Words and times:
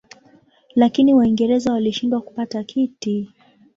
Lakini 0.75 1.13
Waingereza 1.13 1.71
walishindwa 1.73 2.21
kupata 2.21 2.63
kiti. 2.63 3.29